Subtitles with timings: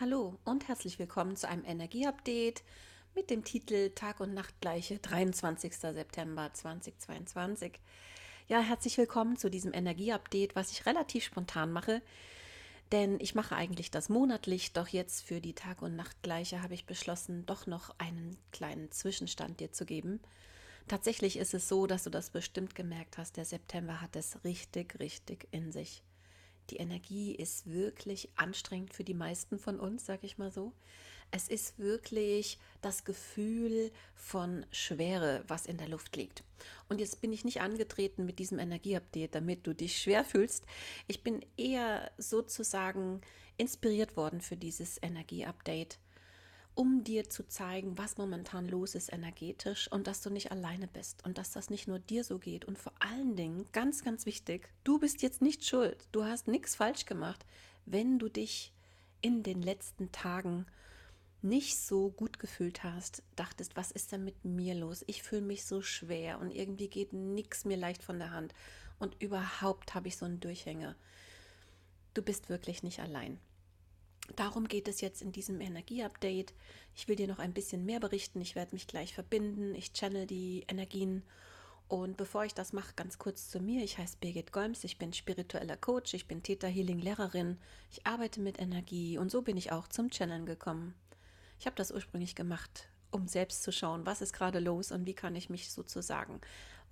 [0.00, 2.64] Hallo und herzlich willkommen zu einem Energieupdate
[3.14, 5.72] mit dem Titel Tag und Nacht gleiche 23.
[5.72, 7.78] September 2022.
[8.48, 12.02] Ja, herzlich willkommen zu diesem Energieupdate, was ich relativ spontan mache,
[12.90, 16.74] denn ich mache eigentlich das monatlich, doch jetzt für die Tag und Nacht gleiche habe
[16.74, 20.18] ich beschlossen, doch noch einen kleinen Zwischenstand dir zu geben.
[20.88, 24.98] Tatsächlich ist es so, dass du das bestimmt gemerkt hast, der September hat es richtig,
[24.98, 26.02] richtig in sich.
[26.70, 30.72] Die Energie ist wirklich anstrengend für die meisten von uns, sag ich mal so.
[31.30, 36.44] Es ist wirklich das Gefühl von Schwere, was in der Luft liegt.
[36.88, 40.64] Und jetzt bin ich nicht angetreten mit diesem Energieupdate, damit du dich schwer fühlst.
[41.08, 43.20] Ich bin eher sozusagen
[43.56, 45.98] inspiriert worden für dieses Energieupdate
[46.74, 51.24] um dir zu zeigen, was momentan los ist energetisch und dass du nicht alleine bist
[51.24, 52.64] und dass das nicht nur dir so geht.
[52.64, 56.08] Und vor allen Dingen, ganz, ganz wichtig, du bist jetzt nicht schuld.
[56.12, 57.44] Du hast nichts falsch gemacht,
[57.86, 58.72] wenn du dich
[59.20, 60.66] in den letzten Tagen
[61.42, 65.04] nicht so gut gefühlt hast, dachtest, was ist denn mit mir los?
[65.06, 68.54] Ich fühle mich so schwer und irgendwie geht nichts mir leicht von der Hand
[68.98, 70.96] und überhaupt habe ich so einen Durchhänger.
[72.14, 73.38] Du bist wirklich nicht allein.
[74.36, 76.54] Darum geht es jetzt in diesem Energieupdate.
[76.94, 78.40] Ich will dir noch ein bisschen mehr berichten.
[78.40, 79.74] Ich werde mich gleich verbinden.
[79.74, 81.22] Ich channel die Energien.
[81.88, 83.84] Und bevor ich das mache, ganz kurz zu mir.
[83.84, 84.82] Ich heiße Birgit Golms.
[84.84, 86.14] Ich bin spiritueller Coach.
[86.14, 87.58] Ich bin Theta Healing Lehrerin.
[87.90, 90.94] Ich arbeite mit Energie und so bin ich auch zum Channeln gekommen.
[91.58, 95.14] Ich habe das ursprünglich gemacht, um selbst zu schauen, was ist gerade los und wie
[95.14, 96.40] kann ich mich sozusagen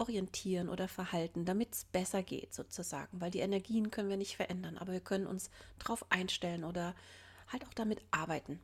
[0.03, 4.77] orientieren oder verhalten, damit es besser geht sozusagen, weil die Energien können wir nicht verändern,
[4.79, 6.95] aber wir können uns darauf einstellen oder
[7.49, 8.59] halt auch damit arbeiten.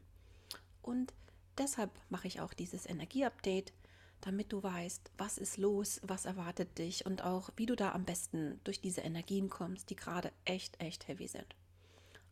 [0.82, 1.14] Und
[1.56, 3.72] deshalb mache ich auch dieses Energieupdate,
[4.20, 8.04] damit du weißt, was ist los, was erwartet dich und auch, wie du da am
[8.04, 11.54] besten durch diese Energien kommst, die gerade echt, echt heavy sind.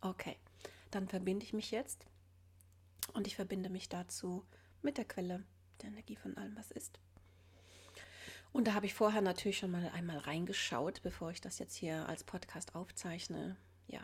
[0.01, 0.37] Okay,
[0.91, 2.07] dann verbinde ich mich jetzt
[3.13, 4.45] und ich verbinde mich dazu
[4.83, 5.45] mit der Quelle
[5.81, 6.99] der Energie von allem, was ist.
[8.57, 12.09] Und da habe ich vorher natürlich schon mal einmal reingeschaut, bevor ich das jetzt hier
[12.09, 13.55] als Podcast aufzeichne.
[13.87, 14.01] Ja,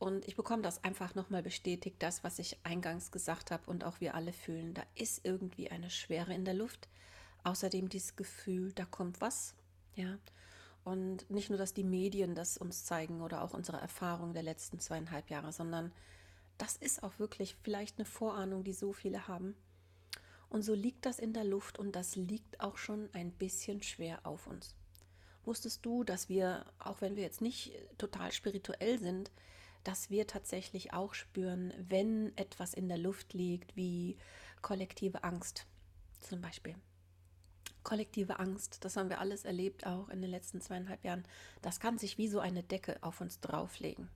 [0.00, 4.00] und ich bekomme das einfach nochmal bestätigt, das, was ich eingangs gesagt habe und auch
[4.00, 4.74] wir alle fühlen.
[4.74, 6.88] Da ist irgendwie eine Schwere in der Luft.
[7.44, 9.54] Außerdem dieses Gefühl, da kommt was.
[9.94, 10.18] Ja.
[10.82, 14.80] Und nicht nur, dass die Medien das uns zeigen oder auch unsere Erfahrung der letzten
[14.80, 15.92] zweieinhalb Jahre, sondern
[16.58, 19.54] das ist auch wirklich vielleicht eine Vorahnung, die so viele haben.
[20.48, 24.20] Und so liegt das in der Luft und das liegt auch schon ein bisschen schwer
[24.24, 24.74] auf uns.
[25.44, 29.30] Wusstest du, dass wir, auch wenn wir jetzt nicht total spirituell sind,
[29.84, 34.16] dass wir tatsächlich auch spüren, wenn etwas in der Luft liegt, wie
[34.60, 35.66] kollektive Angst
[36.20, 36.74] zum Beispiel.
[37.84, 41.24] Kollektive Angst, das haben wir alles erlebt, auch in den letzten zweieinhalb Jahren.
[41.62, 44.10] Das kann sich wie so eine Decke auf uns drauflegen.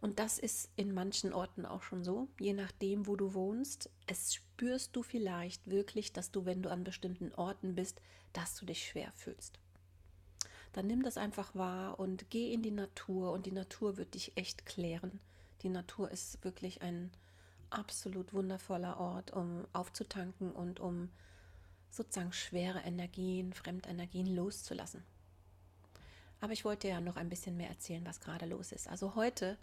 [0.00, 3.90] Und das ist in manchen Orten auch schon so, je nachdem, wo du wohnst.
[4.06, 8.00] Es spürst du vielleicht wirklich, dass du, wenn du an bestimmten Orten bist,
[8.32, 9.58] dass du dich schwer fühlst
[10.74, 14.36] dann nimm das einfach wahr und geh in die Natur und die Natur wird dich
[14.36, 15.20] echt klären.
[15.62, 17.12] Die Natur ist wirklich ein
[17.70, 21.10] absolut wundervoller Ort, um aufzutanken und um
[21.90, 25.04] sozusagen schwere Energien, Fremdenergien loszulassen.
[26.40, 28.88] Aber ich wollte ja noch ein bisschen mehr erzählen, was gerade los ist.
[28.88, 29.58] Also heute,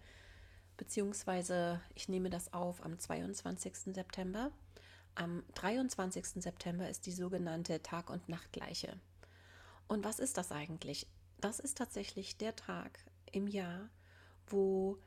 [0.78, 3.94] beziehungsweise ich nehme das auf am 22.
[3.94, 4.52] September.
[5.16, 6.42] Am 23.
[6.42, 9.00] September ist die sogenannte Tag- und Nachtgleiche.
[9.88, 11.08] Und was ist das eigentlich?
[11.40, 13.00] Das ist tatsächlich der Tag
[13.32, 13.90] im Jahr,
[14.48, 14.98] wo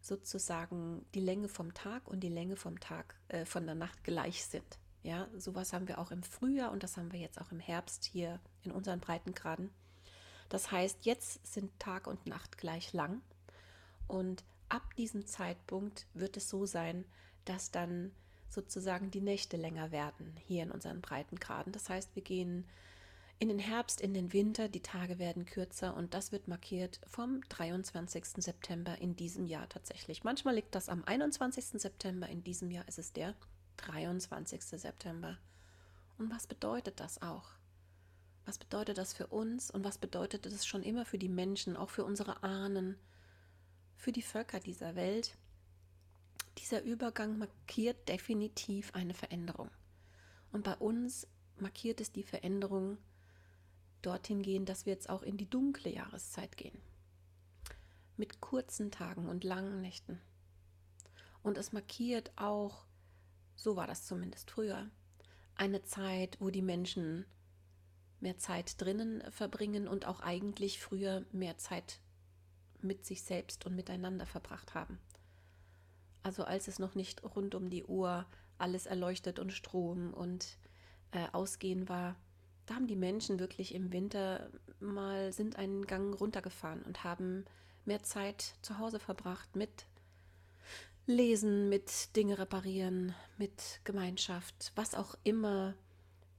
[0.00, 4.44] sozusagen die Länge vom Tag und die Länge vom Tag äh, von der Nacht gleich
[4.44, 4.78] sind.
[5.02, 8.04] Ja, sowas haben wir auch im Frühjahr und das haben wir jetzt auch im Herbst
[8.04, 9.70] hier in unseren Breitengraden.
[10.54, 13.22] Das heißt, jetzt sind Tag und Nacht gleich lang
[14.06, 17.04] und ab diesem Zeitpunkt wird es so sein,
[17.44, 18.12] dass dann
[18.48, 21.72] sozusagen die Nächte länger werden hier in unseren Breitengraden.
[21.72, 22.68] Das heißt, wir gehen
[23.40, 27.40] in den Herbst, in den Winter, die Tage werden kürzer und das wird markiert vom
[27.48, 28.24] 23.
[28.36, 30.22] September in diesem Jahr tatsächlich.
[30.22, 31.82] Manchmal liegt das am 21.
[31.82, 33.34] September, in diesem Jahr ist es der
[33.78, 34.62] 23.
[34.62, 35.36] September.
[36.16, 37.54] Und was bedeutet das auch?
[38.46, 41.90] Was bedeutet das für uns und was bedeutet es schon immer für die Menschen, auch
[41.90, 42.96] für unsere Ahnen,
[43.96, 45.36] für die Völker dieser Welt?
[46.58, 49.70] Dieser Übergang markiert definitiv eine Veränderung.
[50.52, 51.26] Und bei uns
[51.58, 52.98] markiert es die Veränderung
[54.02, 56.78] dorthin gehen, dass wir jetzt auch in die dunkle Jahreszeit gehen.
[58.16, 60.20] Mit kurzen Tagen und langen Nächten.
[61.42, 62.84] Und es markiert auch,
[63.56, 64.90] so war das zumindest früher,
[65.56, 67.24] eine Zeit, wo die Menschen
[68.24, 72.00] mehr Zeit drinnen verbringen und auch eigentlich früher mehr Zeit
[72.80, 74.98] mit sich selbst und miteinander verbracht haben.
[76.22, 78.26] Also als es noch nicht rund um die Uhr
[78.56, 80.56] alles erleuchtet und Strom und
[81.12, 82.16] äh, Ausgehen war,
[82.64, 84.50] da haben die Menschen wirklich im Winter
[84.80, 87.44] mal sind einen Gang runtergefahren und haben
[87.84, 89.86] mehr Zeit zu Hause verbracht mit
[91.06, 95.74] Lesen, mit Dinge reparieren, mit Gemeinschaft, was auch immer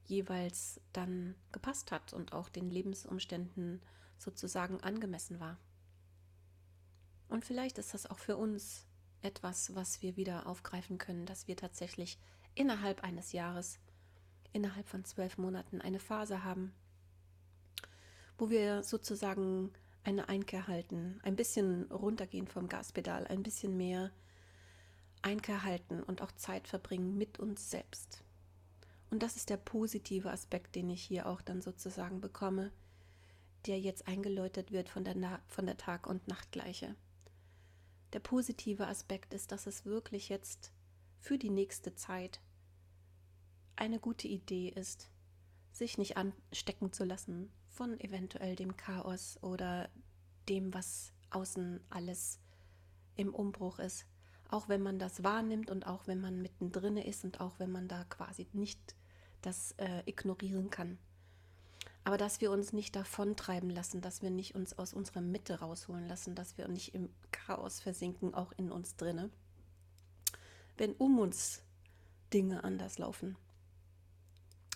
[0.07, 3.81] jeweils dann gepasst hat und auch den Lebensumständen
[4.17, 5.57] sozusagen angemessen war.
[7.27, 8.85] Und vielleicht ist das auch für uns
[9.21, 12.19] etwas, was wir wieder aufgreifen können, dass wir tatsächlich
[12.53, 13.79] innerhalb eines Jahres,
[14.53, 16.73] innerhalb von zwölf Monaten eine Phase haben,
[18.37, 19.73] wo wir sozusagen
[20.03, 24.11] eine Einkehr halten, ein bisschen runtergehen vom Gaspedal, ein bisschen mehr
[25.23, 28.24] Einkehr halten und auch Zeit verbringen mit uns selbst.
[29.15, 32.73] Und das ist der positive Aspekt, den ich hier auch dann sozusagen bekomme,
[33.65, 36.97] der jetzt eingeläutet wird von der, Na von der Tag- und Nachtgleiche.
[38.11, 40.73] Der positive Aspekt ist, dass es wirklich jetzt
[41.17, 42.41] für die nächste Zeit
[43.77, 45.09] eine gute Idee ist,
[45.71, 49.89] sich nicht anstecken zu lassen von eventuell dem Chaos oder
[50.49, 52.41] dem, was außen alles
[53.15, 54.07] im Umbruch ist.
[54.49, 57.87] Auch wenn man das wahrnimmt und auch wenn man mittendrin ist und auch wenn man
[57.87, 58.93] da quasi nicht
[59.45, 60.97] das äh, ignorieren kann.
[62.03, 66.07] Aber dass wir uns nicht davontreiben lassen, dass wir nicht uns aus unserer Mitte rausholen
[66.07, 69.31] lassen, dass wir nicht im Chaos versinken, auch in uns drinne.
[70.77, 71.63] Wenn um uns
[72.31, 73.35] Dinge anders laufen,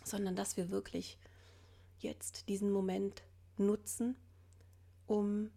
[0.04, 1.20] sondern dass wir wirklich
[2.00, 3.22] jetzt diesen Moment
[3.58, 4.16] nutzen,
[5.06, 5.52] um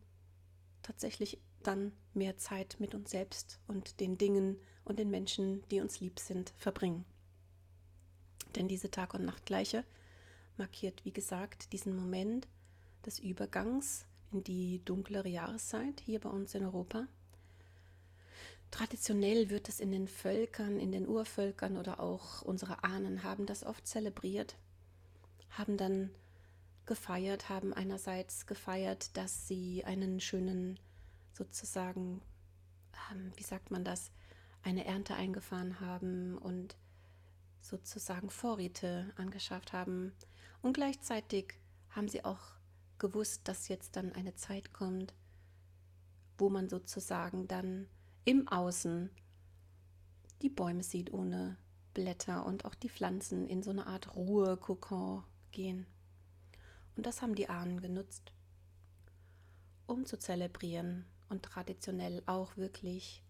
[0.83, 6.01] tatsächlich dann mehr Zeit mit uns selbst und den Dingen und den Menschen, die uns
[6.01, 7.05] lieb sind, verbringen.
[8.57, 9.85] Denn diese Tag- und Nachtgleiche
[10.57, 12.49] markiert, wie gesagt, diesen Moment
[13.05, 17.07] des Übergangs in die dunklere Jahreszeit hier bei uns in Europa.
[18.71, 23.65] Traditionell wird es in den Völkern, in den Urvölkern oder auch unsere Ahnen haben das
[23.65, 24.57] oft zelebriert,
[25.51, 26.11] haben dann
[26.87, 30.81] gefeiert, haben einerseits gefeiert, dass sie einen schönen
[31.35, 32.23] sozusagen,
[33.11, 34.11] ähm, wie sagt man das,
[34.63, 36.77] eine Ernte eingefahren haben und
[37.63, 40.13] sozusagen Vorräte angeschafft haben.
[40.61, 41.55] Und gleichzeitig
[41.91, 42.41] haben sie auch
[42.99, 45.15] gewusst, dass jetzt dann eine Zeit kommt,
[46.39, 47.89] wo man sozusagen dann
[48.25, 49.11] im Außen
[50.43, 51.57] die Bäume sieht ohne
[51.95, 55.87] Blätter und auch die Pflanzen in so eine Art Ruhekokon gehen.
[56.97, 58.33] Und das haben die Ahnen genutzt,
[59.87, 63.23] um zu zelebrieren und traditionell auch wirklich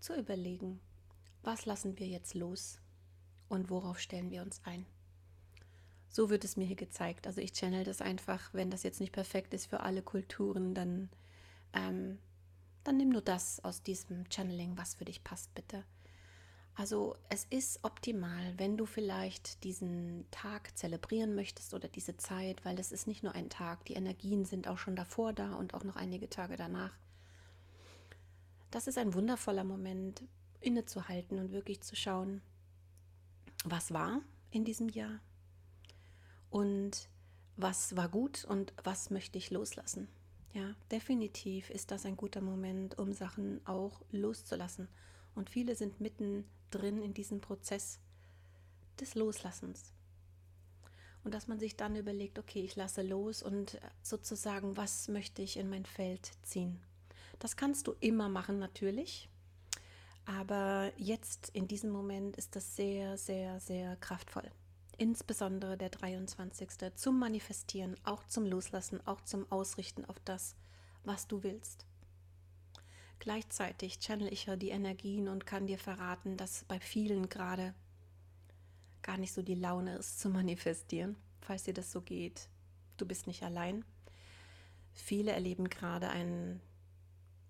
[0.00, 0.80] zu überlegen,
[1.42, 2.80] was lassen wir jetzt los
[3.48, 4.86] und worauf stellen wir uns ein.
[6.08, 7.26] So wird es mir hier gezeigt.
[7.26, 11.10] Also ich channel das einfach, wenn das jetzt nicht perfekt ist für alle Kulturen, dann,
[11.72, 12.18] ähm,
[12.84, 15.84] dann nimm nur das aus diesem Channeling, was für dich passt, bitte.
[16.74, 22.78] Also es ist optimal, wenn du vielleicht diesen Tag zelebrieren möchtest oder diese Zeit, weil
[22.78, 25.82] es ist nicht nur ein Tag, die Energien sind auch schon davor da und auch
[25.82, 26.92] noch einige Tage danach.
[28.70, 30.22] Das ist ein wundervoller Moment,
[30.60, 32.42] innezuhalten und wirklich zu schauen,
[33.70, 34.20] was war
[34.50, 35.20] in diesem Jahr
[36.50, 37.08] und
[37.56, 40.08] was war gut und was möchte ich loslassen.
[40.54, 44.88] Ja, definitiv ist das ein guter Moment, um Sachen auch loszulassen.
[45.34, 48.00] Und viele sind mitten drin in diesem Prozess
[48.98, 49.92] des Loslassens.
[51.24, 55.56] Und dass man sich dann überlegt, okay, ich lasse los und sozusagen, was möchte ich
[55.56, 56.80] in mein Feld ziehen.
[57.38, 59.28] Das kannst du immer machen natürlich.
[60.36, 64.50] Aber jetzt in diesem Moment ist das sehr, sehr, sehr kraftvoll.
[64.98, 66.68] Insbesondere der 23.
[66.96, 70.54] zum Manifestieren, auch zum Loslassen, auch zum Ausrichten auf das,
[71.02, 71.86] was du willst.
[73.20, 77.74] Gleichzeitig channel ich ja die Energien und kann dir verraten, dass bei vielen gerade
[79.00, 81.16] gar nicht so die Laune ist zu manifestieren.
[81.40, 82.50] Falls dir das so geht,
[82.98, 83.82] du bist nicht allein.
[84.92, 86.60] Viele erleben gerade einen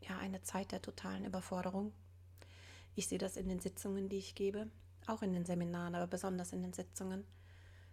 [0.00, 1.92] ja, eine Zeit der totalen Überforderung.
[2.98, 4.66] Ich sehe das in den Sitzungen, die ich gebe,
[5.06, 7.24] auch in den Seminaren, aber besonders in den Sitzungen.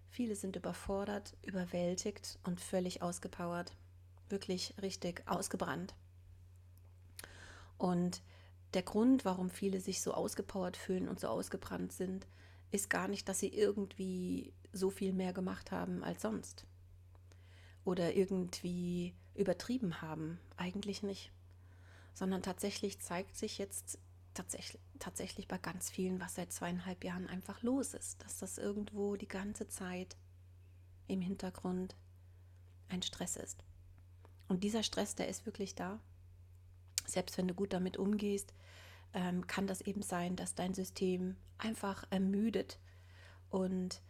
[0.10, 3.76] Viele sind überfordert, überwältigt und völlig ausgepowert,
[4.30, 5.94] wirklich richtig ausgebrannt.
[7.78, 8.24] Und
[8.74, 12.26] der Grund, warum viele sich so ausgepowert fühlen und so ausgebrannt sind,
[12.72, 16.66] ist gar nicht, dass sie irgendwie so viel mehr gemacht haben als sonst
[17.84, 20.40] oder irgendwie übertrieben haben.
[20.58, 21.32] Eigentlich nicht
[22.16, 24.00] sondern tatsächlich zeigt sich jetzt
[24.34, 29.16] tatsächlich, tatsächlich bei ganz vielen, was seit zweieinhalb Jahren einfach los ist, dass das irgendwo
[29.16, 30.16] die ganze Zeit
[31.08, 31.96] im Hintergrund
[32.90, 33.64] ein Stress ist.
[34.48, 36.00] Und dieser Stress, der ist wirklich da.
[37.06, 38.54] Selbst wenn du gut damit umgehst,
[39.14, 42.80] ähm, kann das eben sein, dass dein System einfach ermüdet.
[43.50, 44.02] Und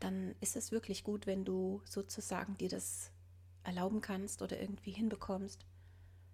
[0.00, 3.10] dann ist es wirklich gut, wenn du sozusagen dir das
[3.64, 5.64] erlauben kannst oder irgendwie hinbekommst,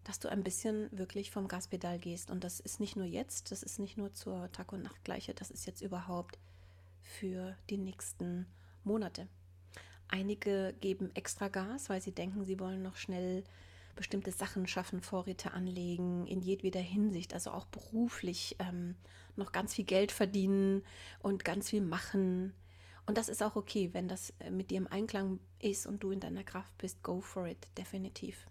[0.04, 2.30] dass du ein bisschen wirklich vom Gaspedal gehst.
[2.30, 5.50] Und das ist nicht nur jetzt, das ist nicht nur zur Tag- und Nachtgleiche, das
[5.50, 6.38] ist jetzt überhaupt
[7.00, 8.46] für die nächsten
[8.84, 9.28] Monate.
[10.08, 13.44] Einige geben extra Gas, weil sie denken, sie wollen noch schnell
[13.94, 18.96] bestimmte Sachen schaffen, Vorräte anlegen, in jedweder Hinsicht, also auch beruflich ähm,
[19.36, 20.82] noch ganz viel Geld verdienen
[21.20, 22.52] und ganz viel machen.
[23.06, 26.10] Und das ist auch okay, wenn das äh, mit dir im Einklang ist und du
[26.10, 28.46] in deiner Kraft bist, go for it, definitiv.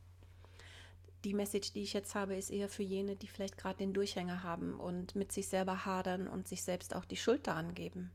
[1.24, 4.44] Die Message, die ich jetzt habe, ist eher für jene, die vielleicht gerade den Durchhänger
[4.44, 8.12] haben und mit sich selber hadern und sich selbst auch die Schuld daran geben.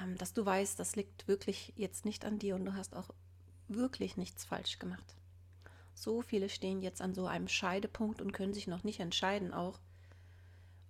[0.00, 3.10] Ähm, dass du weißt, das liegt wirklich jetzt nicht an dir und du hast auch
[3.68, 5.16] wirklich nichts falsch gemacht.
[5.94, 9.78] So viele stehen jetzt an so einem Scheidepunkt und können sich noch nicht entscheiden, auch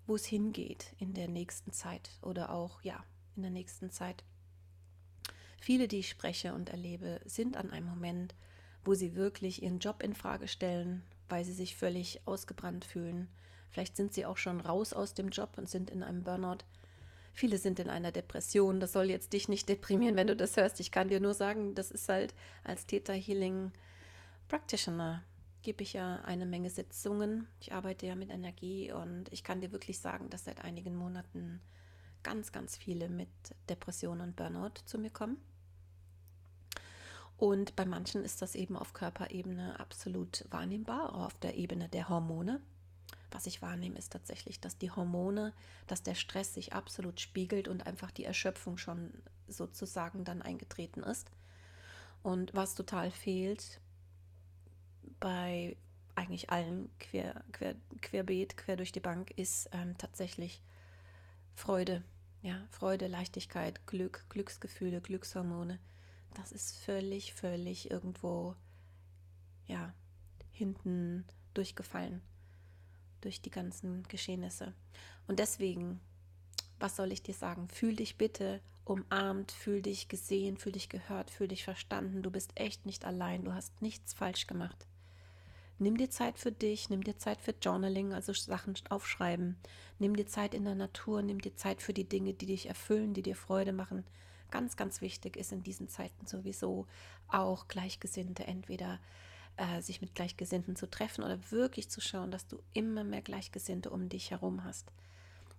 [0.07, 4.23] wo es hingeht in der nächsten Zeit oder auch ja, in der nächsten Zeit.
[5.61, 8.35] Viele, die ich spreche und erlebe, sind an einem Moment,
[8.85, 13.29] wo sie wirklich ihren Job in Frage stellen, weil sie sich völlig ausgebrannt fühlen.
[13.71, 16.65] Vielleicht sind sie auch schon raus aus dem Job und sind in einem Burnout.
[17.33, 18.81] Viele sind in einer Depression.
[18.81, 20.81] Das soll jetzt dich nicht deprimieren, wenn du das hörst.
[20.81, 22.35] Ich kann dir nur sagen, das ist halt
[22.65, 23.71] als Theta Healing
[24.49, 25.23] Practitioner
[25.63, 27.47] gebe ich ja eine Menge Sitzungen.
[27.61, 31.61] Ich arbeite ja mit Energie und ich kann dir wirklich sagen, dass seit einigen Monaten
[32.23, 33.29] ganz, ganz viele mit
[33.69, 35.37] Depression und Burnout zu mir kommen.
[37.41, 42.11] Und bei manchen ist das eben auf Körperebene absolut wahrnehmbar, auch auf der Ebene der
[42.11, 42.61] Hormone.
[43.31, 45.55] Was ich wahrnehme, ist tatsächlich, dass die Hormone,
[45.87, 49.11] dass der Stress sich absolut spiegelt und einfach die Erschöpfung schon
[49.49, 51.31] sozusagen dann eingetreten ist.
[52.23, 53.81] Und was total fehlt
[55.19, 55.79] bei
[56.17, 60.61] eigentlich allen quer, quer, querbeet, quer durch die Bank, ist ähm, tatsächlich
[61.55, 62.03] Freude.
[62.43, 65.79] Ja, Freude, Leichtigkeit, Glück, Glücksgefühle, Glückshormone
[66.35, 68.55] das ist völlig, völlig irgendwo,
[69.67, 69.93] ja,
[70.53, 72.23] hinten durchgefallen
[73.21, 74.75] durch die ganzen Geschehnisse.
[75.27, 76.01] Und deswegen,
[76.79, 77.69] was soll ich dir sagen?
[77.69, 82.23] Fühl dich bitte umarmt, fühl dich gesehen, fühl dich gehört, fühl dich verstanden.
[82.23, 84.87] Du bist echt nicht allein, du hast nichts falsch gemacht.
[85.79, 89.57] Nimm dir Zeit für dich, nimm dir Zeit für Journaling, also Sachen aufschreiben.
[89.99, 93.15] Nimm dir Zeit in der Natur, nimm dir Zeit für die Dinge, die dich erfüllen,
[93.15, 94.05] die dir Freude machen.
[94.51, 96.87] Ganz, ganz wichtig ist in diesen Zeiten sowieso
[97.29, 98.99] auch Gleichgesinnte entweder
[99.57, 103.91] äh, sich mit Gleichgesinnten zu treffen oder wirklich zu schauen, dass du immer mehr Gleichgesinnte
[103.91, 104.91] um dich herum hast.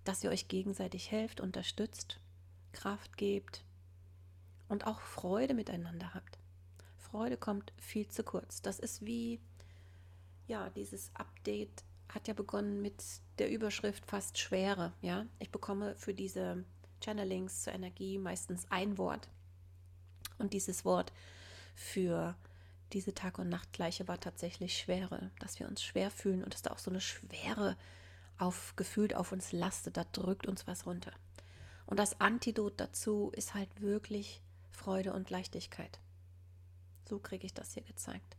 [0.04, 2.20] Dass ihr euch gegenseitig helft, unterstützt,
[2.74, 3.64] Kraft gebt
[4.70, 6.40] und auch Freude miteinander habt.
[6.98, 8.62] Freude kommt viel zu kurz.
[8.62, 9.40] Das ist wie,
[10.48, 13.04] ja, dieses Update hat ja begonnen mit
[13.38, 14.94] der Überschrift fast Schwere.
[15.02, 16.64] Ja, ich bekomme für diese
[17.02, 19.28] Channelings zur Energie meistens ein Wort.
[20.38, 21.12] Und dieses Wort
[21.76, 22.36] für
[22.94, 26.72] diese Tag- und Nachtgleiche war tatsächlich Schwere, dass wir uns schwer fühlen und dass da
[26.72, 27.78] auch so eine Schwere
[28.38, 31.12] auf, gefühlt auf uns lastet, da drückt uns was runter.
[31.86, 34.42] Und das Antidot dazu ist halt wirklich
[34.72, 36.00] Freude und Leichtigkeit.
[37.08, 38.38] So kriege ich das hier gezeigt.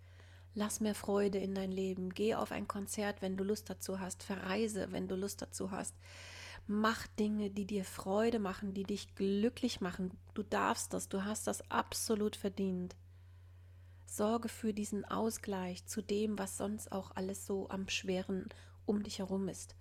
[0.54, 2.12] Lass mehr Freude in dein Leben.
[2.14, 4.22] Geh auf ein Konzert, wenn du Lust dazu hast.
[4.22, 5.94] Verreise, wenn du Lust dazu hast.
[6.66, 10.12] Mach Dinge, die dir Freude machen, die dich glücklich machen.
[10.34, 12.94] Du darfst das, du hast das absolut verdient.
[14.06, 18.48] Sorge für diesen Ausgleich zu dem, was sonst auch alles so am schweren
[18.84, 19.74] um dich herum ist.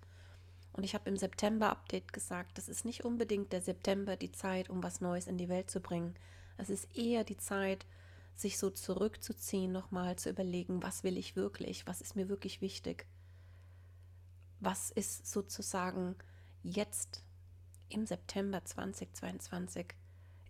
[0.72, 4.82] Und ich habe im September-Update gesagt, das ist nicht unbedingt der September die Zeit, um
[4.82, 6.14] was Neues in die Welt zu bringen.
[6.56, 7.86] Es ist eher die Zeit,
[8.34, 13.06] sich so zurückzuziehen, nochmal zu überlegen, was will ich wirklich, was ist mir wirklich wichtig,
[14.60, 16.16] was ist sozusagen
[16.62, 17.22] jetzt
[17.88, 19.86] im September 2022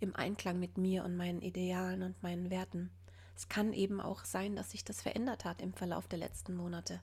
[0.01, 2.91] im Einklang mit mir und meinen Idealen und meinen Werten.
[3.37, 7.01] Es kann eben auch sein, dass sich das verändert hat im Verlauf der letzten Monate.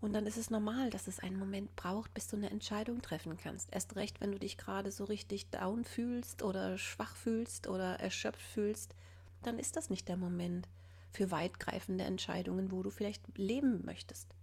[0.00, 3.36] Und dann ist es normal, dass es einen Moment braucht, bis du eine Entscheidung treffen
[3.36, 3.68] kannst.
[3.70, 8.40] Erst recht, wenn du dich gerade so richtig down fühlst oder schwach fühlst oder erschöpft
[8.40, 8.94] fühlst,
[9.42, 10.68] dann ist das nicht der Moment
[11.10, 14.34] für weitgreifende Entscheidungen, wo du vielleicht leben möchtest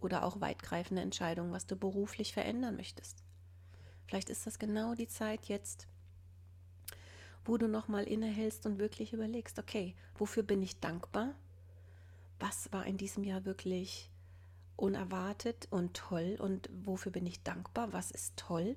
[0.00, 3.22] oder auch weitgreifende Entscheidungen, was du beruflich verändern möchtest.
[4.06, 5.86] Vielleicht ist das genau die Zeit jetzt,
[7.44, 11.34] wo du nochmal innehältst und wirklich überlegst, okay, wofür bin ich dankbar?
[12.40, 14.10] Was war in diesem Jahr wirklich
[14.76, 17.92] unerwartet und toll und wofür bin ich dankbar?
[17.92, 18.76] Was ist toll?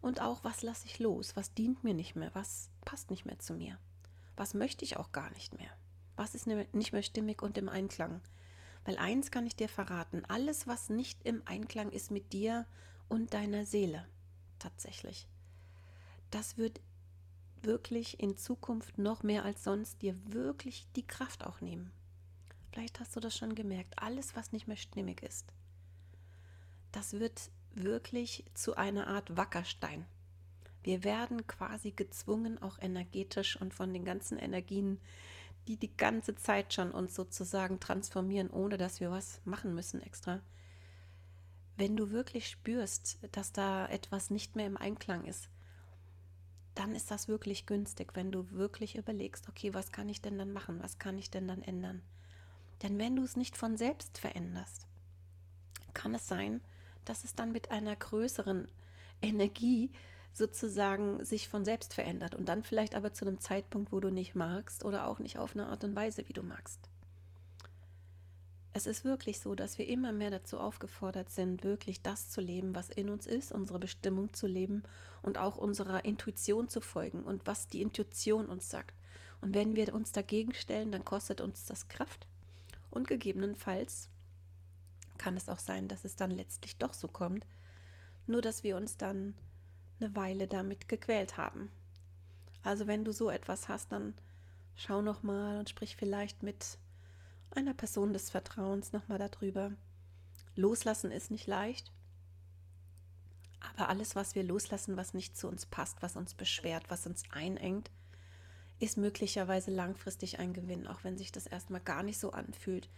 [0.00, 1.34] Und auch, was lasse ich los?
[1.36, 2.30] Was dient mir nicht mehr?
[2.34, 3.78] Was passt nicht mehr zu mir?
[4.36, 5.70] Was möchte ich auch gar nicht mehr?
[6.16, 8.20] Was ist nicht mehr stimmig und im Einklang
[8.86, 12.66] Weil eins kann ich dir verraten, alles, was nicht im Einklang ist mit dir
[13.08, 14.06] und deiner Seele,
[14.60, 15.26] tatsächlich,
[16.30, 16.80] das wird
[17.62, 21.90] wirklich in Zukunft noch mehr als sonst dir wirklich die Kraft auch nehmen.
[22.70, 25.52] Vielleicht hast du das schon gemerkt, alles, was nicht mehr stimmig ist,
[26.92, 30.06] das wird wirklich zu einer Art Wackerstein.
[30.84, 35.00] Wir werden quasi gezwungen, auch energetisch und von den ganzen Energien,
[35.68, 40.40] die die ganze Zeit schon uns sozusagen transformieren, ohne dass wir was machen müssen extra.
[41.76, 45.50] Wenn du wirklich spürst, dass da etwas nicht mehr im Einklang ist,
[46.74, 50.52] dann ist das wirklich günstig, wenn du wirklich überlegst, okay, was kann ich denn dann
[50.52, 52.02] machen, was kann ich denn dann ändern?
[52.82, 54.86] Denn wenn du es nicht von selbst veränderst,
[55.94, 56.60] kann es sein,
[57.06, 58.68] dass es dann mit einer größeren
[59.22, 59.90] Energie
[60.36, 64.34] sozusagen sich von selbst verändert und dann vielleicht aber zu einem Zeitpunkt, wo du nicht
[64.34, 66.78] magst oder auch nicht auf eine Art und Weise, wie du magst.
[68.74, 72.74] Es ist wirklich so, dass wir immer mehr dazu aufgefordert sind, wirklich das zu leben,
[72.74, 74.82] was in uns ist, unsere Bestimmung zu leben
[75.22, 78.94] und auch unserer Intuition zu folgen und was die Intuition uns sagt.
[79.40, 82.26] Und wenn wir uns dagegen stellen, dann kostet uns das Kraft
[82.90, 84.10] und gegebenenfalls
[85.16, 87.46] kann es auch sein, dass es dann letztlich doch so kommt,
[88.26, 89.34] nur dass wir uns dann
[90.00, 91.70] eine Weile damit gequält haben.
[92.62, 94.14] Also wenn du so etwas hast, dann
[94.74, 96.78] schau noch mal und sprich vielleicht mit
[97.50, 99.72] einer Person des Vertrauens noch mal darüber.
[100.54, 101.92] Loslassen ist nicht leicht,
[103.60, 107.22] aber alles, was wir loslassen, was nicht zu uns passt, was uns beschwert, was uns
[107.30, 107.90] einengt,
[108.78, 112.90] ist möglicherweise langfristig ein Gewinn, auch wenn sich das erstmal gar nicht so anfühlt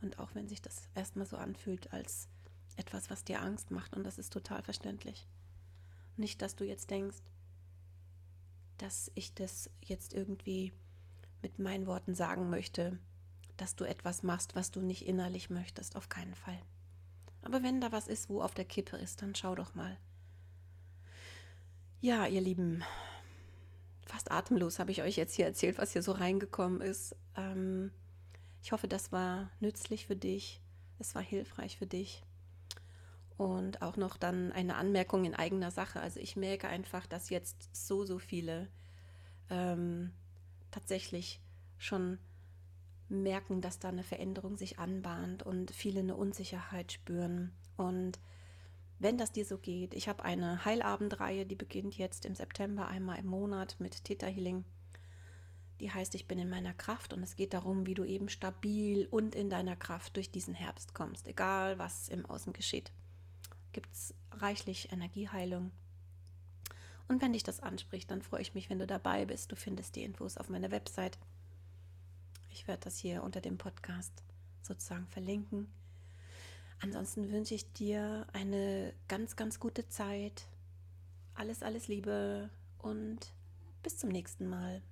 [0.00, 2.28] und auch wenn sich das erstmal so anfühlt als
[2.76, 5.26] etwas, was dir Angst macht und das ist total verständlich.
[6.16, 7.18] Nicht, dass du jetzt denkst,
[8.78, 10.72] dass ich das jetzt irgendwie
[11.42, 12.98] mit meinen Worten sagen möchte,
[13.56, 16.58] dass du etwas machst, was du nicht innerlich möchtest, auf keinen Fall.
[17.42, 19.98] Aber wenn da was ist, wo auf der Kippe ist, dann schau doch mal.
[22.00, 22.82] Ja, ihr Lieben,
[24.06, 27.14] fast atemlos habe ich euch jetzt hier erzählt, was hier so reingekommen ist.
[27.36, 27.92] Ähm,
[28.62, 30.60] ich hoffe, das war nützlich für dich,
[30.98, 32.22] es war hilfreich für dich.
[33.36, 36.00] Und auch noch dann eine Anmerkung in eigener Sache.
[36.00, 38.68] Also ich merke einfach, dass jetzt so, so viele
[39.50, 40.12] ähm,
[40.70, 41.40] tatsächlich
[41.76, 42.18] schon
[43.08, 47.52] merken, dass da eine Veränderung sich anbahnt und viele eine Unsicherheit spüren.
[47.76, 48.20] Und
[49.00, 53.18] wenn das dir so geht, ich habe eine Heilabendreihe, die beginnt jetzt im September einmal
[53.18, 54.64] im Monat mit Theta Healing.
[55.80, 59.08] Die heißt, ich bin in meiner Kraft und es geht darum, wie du eben stabil
[59.10, 62.92] und in deiner Kraft durch diesen Herbst kommst, egal was im Außen geschieht
[63.74, 65.70] gibt es reichlich Energieheilung.
[67.06, 69.52] Und wenn dich das anspricht, dann freue ich mich, wenn du dabei bist.
[69.52, 71.18] Du findest die Infos auf meiner Website.
[72.50, 74.22] Ich werde das hier unter dem Podcast
[74.62, 75.68] sozusagen verlinken.
[76.80, 80.46] Ansonsten wünsche ich dir eine ganz, ganz gute Zeit.
[81.34, 83.18] Alles, alles Liebe und
[83.82, 84.82] bis zum nächsten Mal.